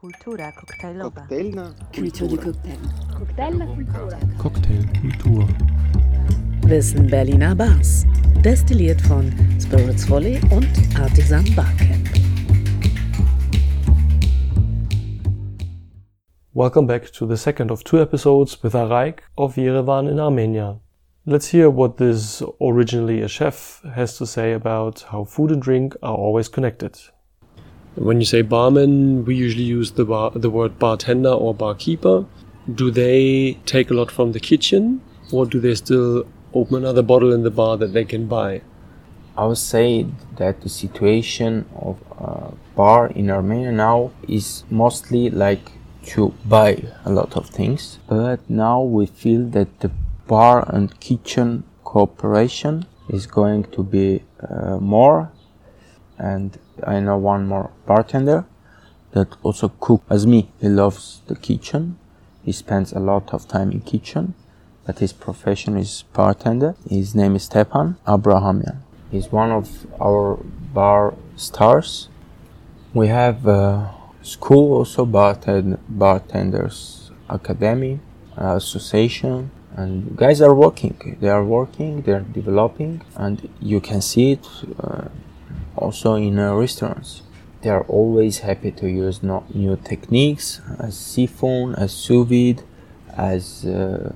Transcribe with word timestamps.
Kultura 0.00 0.52
koktajlowa. 0.52 1.10
Koktajlna 1.10 1.74
Culture 1.92 2.28
du 2.28 2.36
cocktail. 2.36 2.78
Cocktailkultur. 4.38 5.48
Wissen 6.68 7.10
Berliner 7.10 7.56
Bars. 7.56 8.06
Destilliert 8.44 9.00
von 9.00 9.32
Spirits 9.60 10.08
Volley 10.08 10.40
und 10.52 10.68
Artisan 11.00 11.44
Barcamp. 11.56 12.08
Welcome 16.54 16.86
back 16.86 17.10
to 17.14 17.26
the 17.26 17.36
second 17.36 17.72
of 17.72 17.82
two 17.82 18.00
episodes 18.00 18.62
with 18.62 18.76
Araik 18.76 19.22
of 19.36 19.56
Yerevan 19.56 20.08
in 20.08 20.20
Armenia. 20.20 20.78
Let's 21.26 21.48
hear 21.48 21.70
what 21.70 21.96
this 21.96 22.40
originally 22.60 23.20
a 23.22 23.28
chef 23.28 23.82
has 23.96 24.16
to 24.18 24.26
say 24.26 24.52
about 24.52 25.06
how 25.10 25.24
food 25.24 25.50
and 25.50 25.60
drink 25.60 25.96
are 26.04 26.14
always 26.14 26.48
connected. 26.48 27.10
When 27.98 28.20
you 28.20 28.26
say 28.26 28.42
barman, 28.42 29.24
we 29.24 29.34
usually 29.34 29.64
use 29.64 29.90
the 29.90 30.04
bar, 30.04 30.30
the 30.30 30.50
word 30.50 30.78
bartender 30.78 31.30
or 31.30 31.52
barkeeper. 31.52 32.26
Do 32.72 32.92
they 32.92 33.58
take 33.66 33.90
a 33.90 33.94
lot 33.94 34.12
from 34.12 34.30
the 34.32 34.38
kitchen, 34.38 35.00
or 35.32 35.46
do 35.46 35.58
they 35.58 35.74
still 35.74 36.24
open 36.54 36.76
another 36.76 37.02
bottle 37.02 37.32
in 37.32 37.42
the 37.42 37.50
bar 37.50 37.76
that 37.76 37.92
they 37.92 38.04
can 38.04 38.28
buy? 38.28 38.62
I 39.36 39.46
would 39.46 39.58
say 39.58 40.06
that 40.36 40.60
the 40.60 40.68
situation 40.68 41.66
of 41.74 41.98
a 42.18 42.52
bar 42.76 43.08
in 43.08 43.30
Armenia 43.30 43.72
now 43.72 44.12
is 44.28 44.62
mostly 44.70 45.28
like 45.30 45.72
to 46.06 46.32
buy 46.44 46.84
a 47.04 47.10
lot 47.10 47.36
of 47.36 47.50
things, 47.50 47.98
but 48.08 48.38
now 48.48 48.80
we 48.80 49.06
feel 49.06 49.44
that 49.50 49.80
the 49.80 49.90
bar 50.28 50.64
and 50.72 51.00
kitchen 51.00 51.64
cooperation 51.82 52.86
is 53.08 53.26
going 53.26 53.64
to 53.64 53.82
be 53.82 54.22
uh, 54.48 54.76
more. 54.78 55.32
And 56.18 56.58
I 56.84 57.00
know 57.00 57.16
one 57.16 57.46
more 57.46 57.70
bartender 57.86 58.44
that 59.12 59.28
also 59.42 59.68
cook 59.80 60.02
as 60.10 60.26
me. 60.26 60.50
He 60.60 60.68
loves 60.68 61.22
the 61.26 61.36
kitchen. 61.36 61.98
He 62.44 62.52
spends 62.52 62.92
a 62.92 63.00
lot 63.00 63.32
of 63.32 63.46
time 63.48 63.70
in 63.70 63.80
kitchen, 63.80 64.34
but 64.86 64.98
his 64.98 65.12
profession 65.12 65.76
is 65.76 66.04
bartender. 66.12 66.74
His 66.88 67.14
name 67.14 67.36
is 67.36 67.44
Stepan 67.44 67.96
Abrahamian. 68.06 68.82
He's 69.10 69.30
one 69.32 69.50
of 69.50 69.86
our 70.00 70.38
bar 70.74 71.14
stars. 71.36 72.08
We 72.94 73.08
have 73.08 73.46
a 73.46 73.94
school 74.22 74.74
also 74.78 75.06
bartend- 75.06 75.78
bartenders 75.88 77.10
academy 77.28 78.00
association 78.36 79.50
and 79.76 80.16
guys 80.16 80.40
are 80.40 80.54
working 80.54 81.16
they 81.20 81.28
are 81.28 81.44
working 81.44 82.02
they're 82.02 82.26
developing 82.32 83.00
and 83.16 83.48
you 83.60 83.80
can 83.80 84.00
see 84.00 84.32
it 84.32 84.46
uh, 84.82 85.07
also 85.78 86.14
in 86.14 86.38
uh, 86.38 86.54
restaurants. 86.54 87.22
They 87.62 87.70
are 87.70 87.84
always 87.84 88.38
happy 88.40 88.70
to 88.72 88.88
use 88.88 89.22
no, 89.22 89.44
new 89.52 89.76
techniques 89.76 90.60
as 90.78 90.96
siphon 90.96 91.74
as 91.74 91.92
sous 91.92 92.24
vide 92.24 92.62
as 93.16 93.64
uh, 93.64 94.12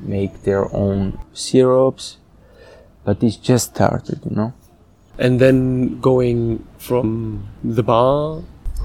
make 0.00 0.42
their 0.42 0.74
own 0.74 1.18
syrups. 1.32 2.18
But 3.04 3.22
it's 3.22 3.36
just 3.36 3.74
started 3.74 4.20
you 4.24 4.36
know? 4.36 4.52
And 5.18 5.40
then 5.40 6.00
going 6.00 6.66
from 6.78 7.48
the 7.62 7.82
bar, 7.82 8.42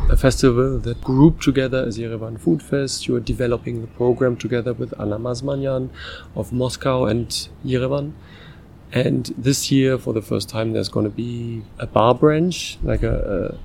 a 0.09 0.15
festival 0.15 0.79
that 0.79 1.01
grouped 1.01 1.43
together 1.43 1.83
as 1.85 1.97
Yerevan 1.97 2.39
Food 2.39 2.61
Fest, 2.61 3.07
you 3.07 3.15
are 3.15 3.19
developing 3.19 3.81
the 3.81 3.87
program 3.87 4.37
together 4.37 4.73
with 4.73 4.93
Anna 4.99 5.17
Mazmanyan 5.17 5.89
of 6.35 6.53
Moscow 6.53 7.05
and 7.05 7.27
Yerevan. 7.65 8.13
And 8.91 9.25
this 9.37 9.71
year, 9.71 9.97
for 9.97 10.13
the 10.13 10.21
first 10.21 10.49
time, 10.49 10.73
there's 10.73 10.89
going 10.89 11.05
to 11.05 11.15
be 11.15 11.63
a 11.77 11.87
bar 11.87 12.15
branch, 12.15 12.77
like 12.81 13.03
a, 13.03 13.57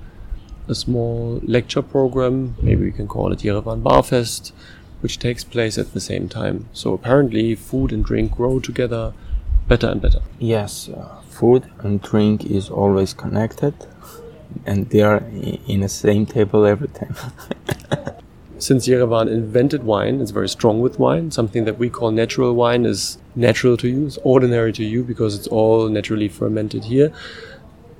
a, 0.68 0.72
a 0.72 0.74
small 0.74 1.40
lecture 1.44 1.82
program. 1.82 2.56
Maybe 2.60 2.84
we 2.84 2.92
can 2.92 3.06
call 3.06 3.32
it 3.32 3.40
Yerevan 3.40 3.82
Bar 3.82 4.02
Fest, 4.02 4.52
which 5.00 5.18
takes 5.18 5.44
place 5.44 5.78
at 5.78 5.92
the 5.92 6.00
same 6.00 6.28
time. 6.28 6.68
So 6.72 6.92
apparently, 6.92 7.54
food 7.54 7.92
and 7.92 8.04
drink 8.04 8.32
grow 8.32 8.58
together 8.58 9.12
better 9.68 9.88
and 9.88 10.02
better. 10.02 10.20
Yes, 10.38 10.88
uh, 10.88 11.20
food 11.28 11.70
and 11.78 12.02
drink 12.02 12.44
is 12.44 12.68
always 12.68 13.14
connected, 13.14 13.74
and 14.66 14.90
they 14.90 15.02
are 15.02 15.22
in 15.66 15.80
the 15.80 15.88
same 15.88 16.26
table 16.26 16.66
every 16.66 16.88
time. 16.88 17.16
since 18.62 18.86
Yerevan 18.86 19.28
invented 19.28 19.84
wine, 19.84 20.20
it's 20.20 20.30
very 20.30 20.48
strong 20.48 20.80
with 20.80 20.98
wine. 20.98 21.30
Something 21.30 21.64
that 21.64 21.78
we 21.78 21.90
call 21.90 22.10
natural 22.10 22.54
wine 22.54 22.86
is 22.86 23.18
natural 23.34 23.76
to 23.78 23.88
you, 23.88 24.06
it's 24.06 24.18
ordinary 24.24 24.72
to 24.74 24.84
you 24.84 25.02
because 25.02 25.34
it's 25.34 25.48
all 25.48 25.88
naturally 25.88 26.28
fermented 26.28 26.84
here. 26.84 27.12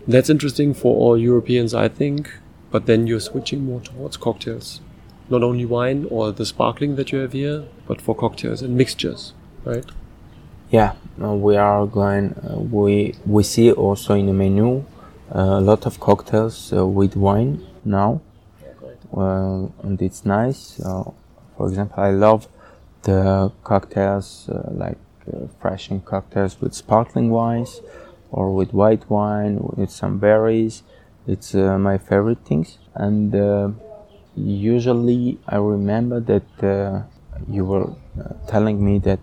That's 0.07 0.31
interesting 0.31 0.75
for 0.75 0.97
all 0.97 1.17
Europeans, 1.19 1.75
I 1.75 1.89
think. 1.89 2.31
But 2.71 2.87
then 2.87 3.07
you're 3.07 3.21
switching 3.21 3.65
more 3.67 3.81
towards 3.81 4.17
cocktails. 4.17 4.81
Not 5.29 5.43
only 5.43 5.67
wine 5.67 6.07
or 6.11 6.33
the 6.33 6.47
sparkling 6.47 6.97
that 6.97 7.13
you 7.13 7.19
have 7.19 7.33
here, 7.33 7.65
but 7.87 8.01
for 8.01 8.15
cocktails 8.15 8.63
and 8.63 8.77
mixtures, 8.77 9.35
right? 9.65 9.85
yeah, 10.73 10.95
uh, 11.23 11.35
we 11.35 11.57
are 11.57 11.87
going. 11.87 12.33
Uh, 12.33 12.59
we 12.59 13.15
we 13.27 13.43
see 13.43 13.71
also 13.71 14.15
in 14.15 14.27
the 14.27 14.33
menu 14.33 14.85
uh, 15.35 15.59
a 15.59 15.61
lot 15.61 15.87
of 15.87 16.01
cocktails 16.01 16.73
uh, 16.73 16.87
with 16.87 17.15
wine 17.15 17.65
now, 17.85 18.23
and 19.13 20.01
it's 20.01 20.25
nice. 20.25 20.81
Uh, 20.81 21.05
for 21.57 21.69
example, 21.69 22.03
I 22.03 22.11
love 22.11 22.49
the 23.03 23.53
cocktails 23.65 24.49
uh, 24.49 24.71
like 24.73 24.99
uh, 25.33 25.47
freshen 25.61 26.01
cocktails 26.01 26.61
with 26.61 26.75
sparkling 26.75 27.31
wines 27.31 27.81
or 28.31 28.55
with 28.55 28.73
white 28.73 29.09
wine 29.11 29.59
with 29.61 29.91
some 29.91 30.19
berries. 30.19 30.83
It's 31.27 31.55
uh, 31.55 31.79
my 31.79 31.99
favorite 31.99 32.45
things, 32.45 32.79
and 32.95 33.35
uh, 33.35 33.71
usually 34.35 35.39
I 35.47 35.57
remember 35.57 36.19
that 36.21 36.65
uh, 36.65 37.03
you 37.49 37.65
were 37.65 37.91
uh, 38.19 38.35
telling 38.49 38.85
me 38.85 38.99
that 39.01 39.21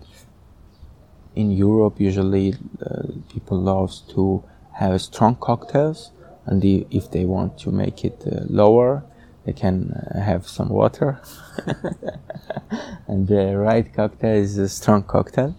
in 1.34 1.50
Europe 1.50 2.00
usually 2.00 2.54
uh, 2.84 3.02
people 3.28 3.60
love 3.60 3.92
to 4.14 4.42
have 4.72 5.00
strong 5.02 5.36
cocktails, 5.36 6.10
and 6.46 6.64
if 6.64 7.10
they 7.10 7.24
want 7.24 7.58
to 7.58 7.70
make 7.70 8.04
it 8.04 8.22
uh, 8.26 8.40
lower, 8.48 9.04
can 9.52 9.92
uh, 9.92 10.20
have 10.20 10.46
some 10.48 10.68
water. 10.68 11.20
and 13.08 13.26
the 13.28 13.56
right 13.56 13.92
cocktail 13.92 14.36
is 14.36 14.58
a 14.58 14.68
strong 14.68 15.02
cocktail. 15.02 15.56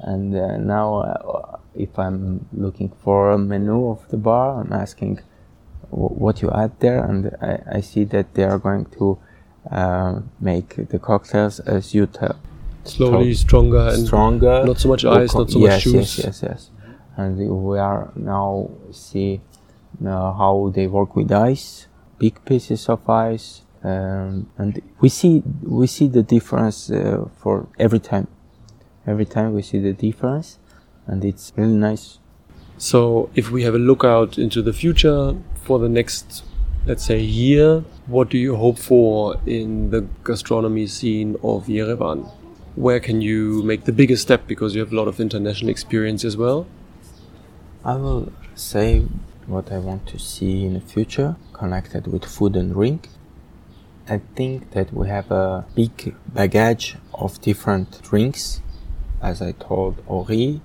And 0.00 0.34
uh, 0.34 0.56
now, 0.56 0.94
uh, 1.00 1.58
if 1.74 1.98
I'm 1.98 2.46
looking 2.52 2.90
for 3.02 3.30
a 3.32 3.38
menu 3.38 3.88
of 3.90 4.08
the 4.08 4.16
bar, 4.16 4.60
I'm 4.60 4.72
asking 4.72 5.20
wh- 5.90 6.16
what 6.20 6.40
you 6.42 6.50
add 6.50 6.78
there, 6.80 7.04
and 7.04 7.36
I, 7.40 7.76
I 7.76 7.80
see 7.80 8.04
that 8.04 8.34
they 8.34 8.44
are 8.44 8.58
going 8.58 8.86
to 8.98 9.18
uh, 9.70 10.20
make 10.40 10.88
the 10.88 10.98
cocktails 10.98 11.60
as 11.60 11.94
you 11.94 12.06
tell 12.06 12.36
Slowly, 12.84 13.34
Strong- 13.34 13.66
stronger, 13.68 13.88
and 13.94 14.06
stronger. 14.06 14.64
not 14.64 14.78
so 14.78 14.88
much 14.88 15.04
ice, 15.04 15.34
not 15.34 15.50
so 15.50 15.58
much 15.58 15.70
yes, 15.70 15.82
juice. 15.82 16.18
Yes, 16.18 16.24
yes, 16.24 16.42
yes. 16.42 16.70
And 17.18 17.36
we 17.36 17.78
are 17.78 18.10
now 18.16 18.70
see 18.90 19.42
uh, 20.02 20.32
how 20.32 20.72
they 20.74 20.86
work 20.86 21.14
with 21.14 21.30
ice, 21.30 21.86
big 22.20 22.44
pieces 22.44 22.88
of 22.88 23.08
ice, 23.08 23.62
um, 23.82 24.46
and 24.58 24.80
we 25.00 25.08
see 25.08 25.42
we 25.62 25.86
see 25.86 26.06
the 26.06 26.22
difference 26.22 26.90
uh, 26.90 27.24
for 27.40 27.66
every 27.78 27.98
time. 27.98 28.28
Every 29.06 29.24
time 29.24 29.54
we 29.54 29.62
see 29.62 29.80
the 29.80 29.94
difference, 29.94 30.58
and 31.06 31.24
it's 31.24 31.52
really 31.56 31.80
nice. 31.90 32.18
So, 32.76 33.30
if 33.34 33.50
we 33.50 33.62
have 33.64 33.74
a 33.74 33.78
look 33.78 34.04
out 34.04 34.38
into 34.38 34.62
the 34.62 34.72
future 34.72 35.34
for 35.64 35.78
the 35.78 35.88
next, 35.88 36.44
let's 36.86 37.04
say, 37.04 37.20
year, 37.20 37.84
what 38.06 38.28
do 38.28 38.38
you 38.38 38.56
hope 38.56 38.78
for 38.78 39.36
in 39.46 39.90
the 39.90 40.06
gastronomy 40.24 40.86
scene 40.86 41.36
of 41.42 41.66
Yerevan? 41.66 42.30
Where 42.76 43.00
can 43.00 43.20
you 43.20 43.62
make 43.64 43.84
the 43.84 43.92
biggest 43.92 44.22
step 44.22 44.46
because 44.46 44.74
you 44.74 44.80
have 44.80 44.92
a 44.92 44.96
lot 44.96 45.08
of 45.08 45.20
international 45.20 45.70
experience 45.70 46.24
as 46.24 46.36
well? 46.36 46.66
I 47.84 47.96
will 47.96 48.32
say 48.54 49.06
what 49.46 49.72
I 49.72 49.78
want 49.78 50.06
to 50.08 50.18
see 50.18 50.64
in 50.64 50.74
the 50.74 50.80
future 50.80 51.36
connected 51.52 52.06
with 52.06 52.24
food 52.24 52.56
and 52.56 52.72
drink. 52.72 53.08
I 54.08 54.20
think 54.34 54.70
that 54.72 54.92
we 54.92 55.08
have 55.08 55.30
a 55.30 55.66
big 55.74 56.14
baggage 56.26 56.96
of 57.14 57.40
different 57.40 58.02
drinks. 58.02 58.60
As 59.22 59.42
I 59.42 59.52
told 59.52 60.04
oghi, 60.06 60.60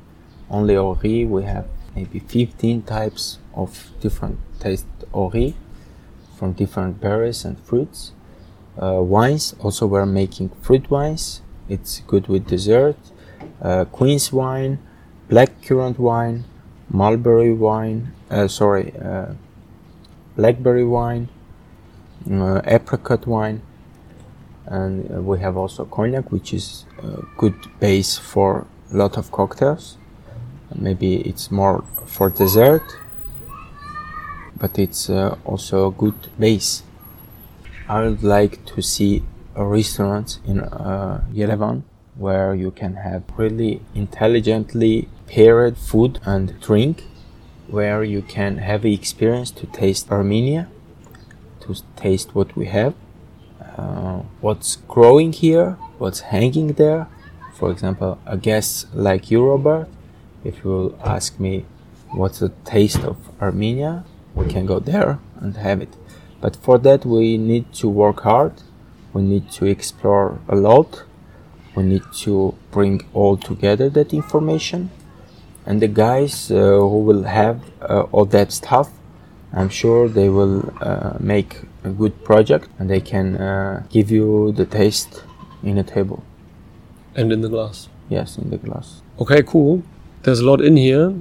only 0.49 0.75
oghi, 0.75 1.27
we 1.27 1.43
have 1.43 1.67
maybe 1.95 2.19
15 2.19 2.83
types 2.83 3.39
of 3.53 3.91
different 3.99 4.39
taste 4.59 4.87
oghi 5.13 5.53
from 6.37 6.53
different 6.53 6.99
berries 6.99 7.45
and 7.45 7.59
fruits. 7.59 8.11
Uh, 8.81 9.01
wines, 9.01 9.55
also 9.59 9.85
we're 9.87 10.05
making 10.05 10.49
fruit 10.61 10.89
wines. 10.89 11.41
It's 11.69 12.01
good 12.07 12.27
with 12.27 12.47
dessert. 12.47 12.97
Uh, 13.61 13.85
Queen's 13.85 14.33
wine, 14.33 14.79
black 15.29 15.61
currant 15.61 15.97
wine, 15.97 16.43
mulberry 16.89 17.53
wine, 17.53 18.13
uh, 18.29 18.47
sorry, 18.47 18.93
uh, 18.97 19.33
blackberry 20.35 20.85
wine, 20.85 21.29
uh, 22.29 22.61
apricot 22.65 23.27
wine, 23.27 23.61
and 24.65 25.25
we 25.25 25.39
have 25.39 25.57
also 25.57 25.85
cognac, 25.85 26.31
which 26.31 26.53
is 26.53 26.85
a 27.03 27.21
good 27.37 27.55
base 27.79 28.17
for 28.17 28.65
a 28.91 28.97
lot 28.97 29.17
of 29.17 29.31
cocktails. 29.31 29.97
Maybe 30.73 31.17
it's 31.21 31.51
more 31.51 31.83
for 32.05 32.29
dessert, 32.29 32.83
but 34.57 34.77
it's 34.79 35.09
uh, 35.09 35.37
also 35.45 35.87
a 35.87 35.91
good 35.91 36.27
base. 36.39 36.83
I 37.87 38.01
would 38.01 38.23
like 38.23 38.65
to 38.65 38.81
see 38.81 39.23
a 39.55 39.63
restaurant 39.63 40.39
in 40.45 40.59
uh, 40.59 41.23
Yerevan 41.31 41.83
where 42.15 42.55
you 42.55 42.71
can 42.71 42.95
have 42.95 43.23
really 43.37 43.81
intelligently 43.93 45.07
paired 45.27 45.77
food 45.77 46.19
and 46.25 46.59
drink, 46.59 47.03
where 47.67 48.03
you 48.03 48.21
can 48.21 48.57
have 48.57 48.83
the 48.83 48.93
experience 48.93 49.51
to 49.51 49.65
taste 49.67 50.11
Armenia, 50.11 50.67
to 51.61 51.75
taste 51.95 52.35
what 52.35 52.55
we 52.55 52.67
have, 52.67 52.93
uh, 53.77 54.21
what's 54.41 54.77
growing 54.87 55.33
here, 55.33 55.71
what's 55.97 56.21
hanging 56.21 56.73
there. 56.73 57.07
For 57.53 57.71
example, 57.71 58.19
a 58.25 58.37
guest 58.37 58.93
like 58.93 59.31
you, 59.31 59.43
Robert, 59.43 59.87
if 60.43 60.63
you 60.63 60.69
will 60.69 60.99
ask 61.03 61.39
me 61.39 61.65
what's 62.11 62.39
the 62.39 62.49
taste 62.63 62.99
of 62.99 63.17
Armenia, 63.41 64.05
we 64.35 64.45
can 64.47 64.65
go 64.65 64.79
there 64.79 65.19
and 65.39 65.57
have 65.57 65.81
it. 65.81 65.95
But 66.41 66.55
for 66.57 66.77
that, 66.79 67.05
we 67.05 67.37
need 67.37 67.73
to 67.75 67.89
work 67.89 68.21
hard. 68.21 68.53
We 69.13 69.21
need 69.23 69.49
to 69.51 69.65
explore 69.65 70.39
a 70.47 70.55
lot. 70.55 71.03
We 71.75 71.83
need 71.83 72.03
to 72.23 72.55
bring 72.71 73.05
all 73.13 73.37
together 73.37 73.89
that 73.89 74.13
information. 74.13 74.91
And 75.65 75.81
the 75.81 75.87
guys 75.87 76.51
uh, 76.51 76.55
who 76.55 76.99
will 76.99 77.23
have 77.23 77.61
uh, 77.81 78.03
all 78.11 78.25
that 78.25 78.51
stuff, 78.51 78.91
I'm 79.53 79.69
sure 79.69 80.07
they 80.07 80.29
will 80.29 80.73
uh, 80.81 81.17
make 81.19 81.61
a 81.83 81.89
good 81.89 82.23
project 82.23 82.69
and 82.77 82.89
they 82.89 83.01
can 83.01 83.37
uh, 83.37 83.83
give 83.89 84.11
you 84.11 84.51
the 84.51 84.65
taste 84.65 85.23
in 85.63 85.77
a 85.77 85.83
table. 85.83 86.23
And 87.15 87.31
in 87.31 87.41
the 87.41 87.49
glass. 87.49 87.89
Yes, 88.09 88.37
in 88.37 88.49
the 88.49 88.57
glass. 88.57 89.01
Okay, 89.19 89.41
cool. 89.41 89.81
There's 90.23 90.39
a 90.39 90.45
lot 90.45 90.61
in 90.61 90.77
here. 90.77 91.13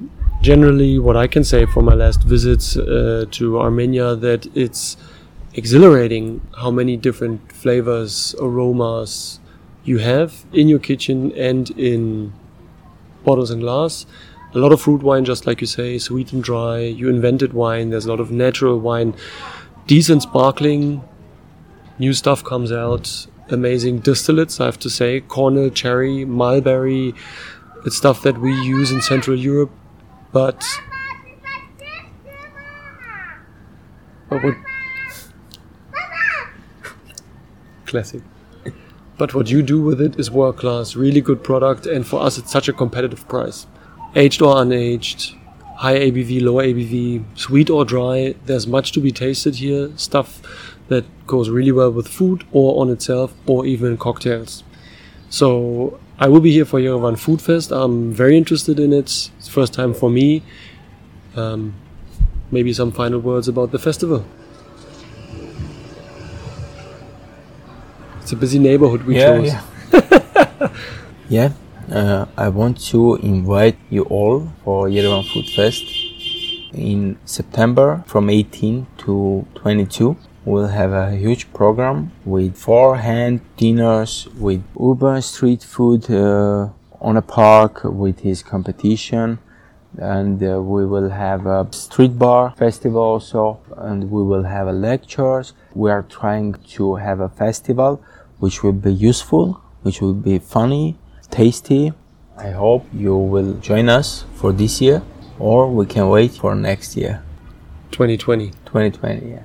Generally, 0.43 0.99
what 0.99 1.17
I 1.17 1.27
can 1.27 1.45
say 1.45 1.65
from 1.65 1.87
my 1.87 1.95
last 1.95 2.23
visits 2.23 2.77
uh, 2.77 3.25
to 3.31 3.61
Armenia 3.61 4.15
that 4.17 4.47
it's 4.55 4.97
exhilarating 5.55 6.41
how 6.59 6.71
many 6.71 6.97
different 6.97 7.53
flavors, 7.53 8.35
aromas 8.41 9.41
you 9.85 9.99
have 9.99 10.45
in 10.53 10.69
your 10.69 10.79
kitchen 10.79 11.33
and 11.33 11.71
in 11.79 12.33
bottles 13.25 13.51
and 13.51 13.61
glass. 13.63 14.07
A 14.55 14.59
lot 14.59 14.73
of 14.73 14.81
fruit 14.81 15.03
wine, 15.03 15.25
just 15.25 15.49
like 15.49 15.61
you 15.61 15.67
say, 15.67 15.99
sweet 15.99 16.33
and 16.33 16.43
dry. 16.43 16.79
You 16.79 17.09
invented 17.09 17.53
wine. 17.53 17.91
There's 17.91 18.07
a 18.07 18.09
lot 18.09 18.21
of 18.21 18.31
natural 18.31 18.79
wine, 18.79 19.17
decent 19.89 20.23
sparkling. 20.23 21.03
New 21.99 22.13
stuff 22.13 22.45
comes 22.45 22.71
out. 22.71 23.27
Amazing 23.49 24.03
distillates, 24.03 24.61
I 24.61 24.67
have 24.67 24.79
to 24.79 24.89
say. 24.89 25.21
Cornel, 25.23 25.71
cherry, 25.71 26.25
mulberry. 26.25 27.15
It's 27.85 27.97
stuff 27.97 28.23
that 28.23 28.39
we 28.39 28.53
use 28.63 28.93
in 28.93 29.03
Central 29.03 29.37
Europe, 29.37 29.73
but. 30.33 30.65
but 34.31 34.41
classic. 37.87 38.23
But 39.19 39.35
what 39.35 39.51
you 39.51 39.63
do 39.63 39.81
with 39.81 40.01
it 40.01 40.19
is 40.19 40.31
world 40.31 40.57
class, 40.57 40.97
really 40.97 41.21
good 41.21 41.43
product, 41.43 41.87
and 41.87 42.07
for 42.07 42.21
us, 42.21 42.39
it's 42.39 42.51
such 42.51 42.69
a 42.69 42.73
competitive 42.73 43.29
price. 43.29 43.67
Aged 44.17 44.43
or 44.43 44.55
unaged, 44.57 45.35
high 45.77 45.99
ABV, 45.99 46.43
low 46.43 46.55
ABV, 46.55 47.25
sweet 47.37 47.69
or 47.69 47.85
dry, 47.85 48.35
there's 48.47 48.67
much 48.67 48.93
to 48.93 49.01
be 49.01 49.11
tasted 49.11 49.57
here. 49.57 49.91
Stuff 49.97 50.41
that 50.89 51.05
goes 51.27 51.49
really 51.51 51.73
well 51.73 51.91
with 51.91 52.07
food 52.07 52.45
or 52.53 52.81
on 52.81 52.91
itself, 52.91 53.35
or 53.47 53.67
even 53.67 53.97
cocktails. 53.97 54.63
So 55.31 55.99
I 56.19 56.29
will 56.29 56.41
be 56.41 56.53
here 56.53 56.65
for 56.65 56.79
Yerevan 56.79 57.19
Food 57.19 57.43
Fest. 57.43 57.73
I'm 57.73 58.13
very 58.13 58.37
interested 58.37 58.79
in 58.79 58.93
it. 58.93 59.31
It's 59.39 59.49
first 59.49 59.75
time 59.75 59.95
for 59.95 60.09
me. 60.09 60.43
Um, 61.35 61.75
maybe 62.53 62.73
some 62.73 62.93
final 62.93 63.19
words 63.19 63.49
about 63.49 63.73
the 63.73 63.79
festival. 63.79 64.25
It's 68.21 68.33
a 68.33 68.37
busy 68.37 68.59
neighborhood 68.59 69.03
we 69.03 69.17
yeah, 69.17 69.27
chose. 69.27 69.53
yeah. 69.53 70.69
yeah. 71.29 71.53
Uh, 71.91 72.25
I 72.39 72.49
want 72.49 72.81
to 72.87 73.17
invite 73.17 73.77
you 73.91 74.05
all 74.05 74.49
for 74.65 74.89
Yerevan 74.89 75.31
Food 75.31 75.47
Fest 75.51 75.85
in 76.73 77.19
September 77.27 78.03
from 78.07 78.31
18 78.31 78.87
to 78.99 79.47
22. 79.57 80.17
We'll 80.47 80.69
have 80.69 80.93
a 80.93 81.11
huge 81.15 81.53
program 81.53 82.11
with 82.25 82.57
four 82.57 82.97
hand 82.97 83.43
dinners, 83.59 84.27
with 84.39 84.63
urban 84.81 85.21
street 85.21 85.63
food 85.63 86.11
uh, 86.11 86.71
on 87.03 87.19
a 87.19 87.23
park, 87.23 87.83
with 87.85 88.21
his 88.21 88.43
competition, 88.43 89.39
and 89.99 90.43
uh, 90.43 90.63
we 90.63 90.87
will 90.87 91.11
have 91.11 91.45
a 91.45 91.69
street 91.71 92.19
bar 92.19 92.55
festival 92.57 93.03
also, 93.03 93.61
and 93.77 94.11
we 94.11 94.23
will 94.23 94.45
have 94.45 94.69
a 94.69 94.73
lectures. 94.73 95.53
We 95.75 95.91
are 95.91 96.03
trying 96.03 96.55
to 96.77 96.95
have 96.95 97.21
a 97.21 97.29
festival 97.29 98.03
which 98.39 98.63
will 98.63 98.73
be 98.73 98.93
useful, 98.93 99.61
which 99.83 100.01
will 100.01 100.15
be 100.15 100.39
funny, 100.39 100.97
tasty. 101.35 101.93
I 102.37 102.51
hope 102.51 102.87
you 102.93 103.17
will 103.17 103.55
join 103.55 103.89
us 103.89 104.25
for 104.35 104.53
this 104.53 104.81
year, 104.81 105.03
or 105.39 105.69
we 105.69 105.85
can 105.87 106.09
wait 106.09 106.33
for 106.33 106.55
next 106.55 106.97
year, 106.97 107.23
2020. 107.91 108.51
2020. 108.67 109.31
Yeah. 109.31 109.43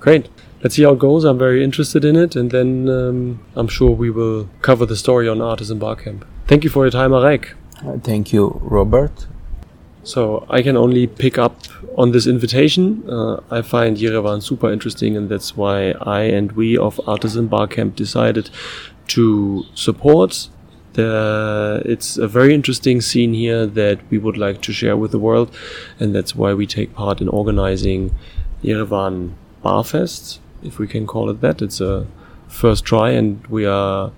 Great. 0.00 0.28
Let's 0.62 0.74
see 0.74 0.82
how 0.82 0.92
it 0.92 0.98
goes. 0.98 1.24
I'm 1.24 1.38
very 1.38 1.62
interested 1.62 2.04
in 2.04 2.16
it, 2.16 2.34
and 2.34 2.50
then 2.50 2.88
um, 2.88 3.40
I'm 3.54 3.68
sure 3.68 3.90
we 3.90 4.10
will 4.10 4.48
cover 4.62 4.84
the 4.84 4.96
story 4.96 5.28
on 5.28 5.40
Artisan 5.40 5.78
Barcamp. 5.78 6.24
Thank 6.48 6.64
you 6.64 6.70
for 6.70 6.84
your 6.84 6.90
time, 6.90 7.12
Arek. 7.12 7.54
Uh, 7.86 7.98
thank 7.98 8.32
you, 8.32 8.60
Robert. 8.62 9.26
So 10.02 10.44
I 10.50 10.62
can 10.62 10.76
only 10.76 11.06
pick 11.06 11.38
up 11.38 11.54
on 11.96 12.10
this 12.10 12.26
invitation. 12.26 13.08
Uh, 13.08 13.40
I 13.50 13.62
find 13.62 13.96
Yerevan 13.96 14.42
super 14.42 14.72
interesting, 14.72 15.16
and 15.16 15.28
that's 15.28 15.56
why 15.56 15.92
I 16.00 16.22
and 16.22 16.50
we 16.52 16.76
of 16.76 17.00
Artisan 17.06 17.46
Barcamp 17.46 17.94
decided 17.94 18.50
to 19.08 19.64
support. 19.74 20.48
The, 20.98 21.80
it's 21.84 22.18
a 22.18 22.26
very 22.26 22.52
interesting 22.52 23.00
scene 23.00 23.32
here 23.32 23.66
that 23.66 24.00
we 24.10 24.18
would 24.18 24.36
like 24.36 24.60
to 24.62 24.72
share 24.72 24.96
with 24.96 25.12
the 25.12 25.18
world, 25.20 25.56
and 26.00 26.12
that's 26.12 26.34
why 26.34 26.54
we 26.54 26.66
take 26.66 26.92
part 26.92 27.20
in 27.20 27.28
organizing 27.28 28.12
Yerevan 28.64 29.34
Barfest, 29.64 30.40
if 30.64 30.80
we 30.80 30.88
can 30.88 31.06
call 31.06 31.30
it 31.30 31.40
that. 31.40 31.62
It's 31.62 31.80
a 31.80 32.08
first 32.48 32.84
try, 32.84 33.10
and 33.10 33.46
we 33.46 33.64
are 33.64 34.10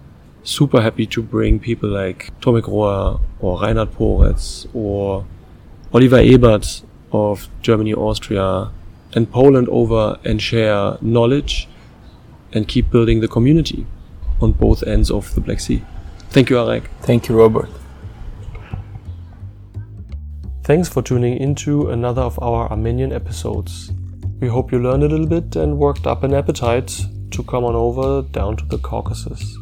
super 0.42 0.80
happy 0.80 1.04
to 1.08 1.22
bring 1.22 1.60
people 1.60 1.90
like 1.90 2.32
Tomek 2.40 2.62
Rohr 2.62 3.20
or 3.40 3.60
Reinhard 3.60 3.92
Pohorec 3.92 4.66
or 4.74 5.26
Oliver 5.92 6.20
Ebert 6.20 6.80
of 7.12 7.50
Germany, 7.60 7.92
Austria, 7.92 8.70
and 9.12 9.30
Poland 9.30 9.68
over 9.68 10.18
and 10.24 10.40
share 10.40 10.96
knowledge 11.02 11.68
and 12.54 12.66
keep 12.66 12.90
building 12.90 13.20
the 13.20 13.28
community 13.28 13.84
on 14.40 14.52
both 14.52 14.82
ends 14.84 15.10
of 15.10 15.34
the 15.34 15.42
Black 15.42 15.60
Sea. 15.60 15.82
Thank 16.30 16.48
you, 16.48 16.56
Arek. 16.56 16.84
Thank 17.02 17.28
you, 17.28 17.36
Robert. 17.36 17.68
Thanks 20.62 20.88
for 20.88 21.02
tuning 21.02 21.36
into 21.38 21.90
another 21.90 22.22
of 22.22 22.38
our 22.40 22.70
Armenian 22.70 23.12
episodes. 23.12 23.90
We 24.38 24.46
hope 24.46 24.70
you 24.70 24.78
learned 24.78 25.02
a 25.02 25.08
little 25.08 25.26
bit 25.26 25.56
and 25.56 25.76
worked 25.76 26.06
up 26.06 26.22
an 26.22 26.32
appetite 26.32 27.00
to 27.32 27.42
come 27.42 27.64
on 27.64 27.74
over 27.74 28.22
down 28.30 28.56
to 28.58 28.64
the 28.66 28.78
Caucasus. 28.78 29.56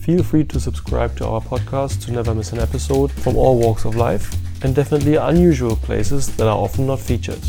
Feel 0.00 0.24
free 0.24 0.42
to 0.46 0.58
subscribe 0.58 1.16
to 1.18 1.26
our 1.28 1.40
podcast 1.40 2.04
to 2.06 2.10
never 2.10 2.34
miss 2.34 2.52
an 2.52 2.58
episode 2.58 3.12
from 3.12 3.36
all 3.36 3.56
walks 3.56 3.84
of 3.84 3.94
life 3.94 4.34
and 4.64 4.74
definitely 4.74 5.14
unusual 5.14 5.76
places 5.76 6.34
that 6.36 6.48
are 6.48 6.58
often 6.58 6.88
not 6.88 6.98
featured. 6.98 7.44